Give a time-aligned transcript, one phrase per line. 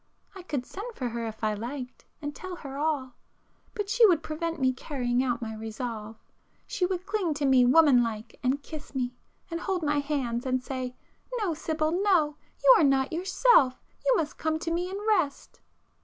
[0.35, 4.59] —I could send for her if I liked, and tell her all,—but she would prevent
[4.59, 6.15] me carrying out my resolve.
[6.65, 9.13] She would cling to me woman like and kiss me,
[9.51, 10.95] and hold my hands and say
[11.37, 12.35] 'No, Sibyl, no!
[12.63, 15.59] You are not yourself,—you must come to me and rest!